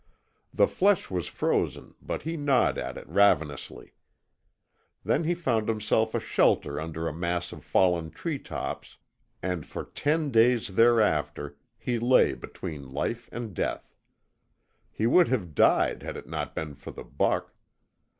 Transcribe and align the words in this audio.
The 0.51 0.65
flesh 0.67 1.11
was 1.11 1.27
frozen 1.27 1.93
but 2.01 2.23
he 2.23 2.35
gnawed 2.35 2.79
at 2.79 2.97
it 2.97 3.07
ravenously. 3.07 3.93
Then 5.03 5.25
he 5.25 5.35
found 5.35 5.69
himself 5.69 6.15
a 6.15 6.19
shelter 6.19 6.81
under 6.81 7.07
a 7.07 7.13
mass 7.13 7.51
of 7.51 7.63
fallen 7.63 8.09
tree 8.09 8.39
tops, 8.39 8.97
and 9.43 9.63
for 9.63 9.85
ten 9.85 10.31
days 10.31 10.69
thereafter 10.69 11.55
he 11.77 11.99
lay 11.99 12.33
between 12.33 12.89
life 12.89 13.29
and 13.31 13.53
death. 13.53 13.93
He 14.91 15.05
would 15.05 15.27
have 15.27 15.53
died 15.53 16.01
had 16.01 16.17
it 16.17 16.27
not 16.27 16.55
been 16.55 16.73
for 16.73 16.89
the 16.89 17.03
buck. 17.03 17.53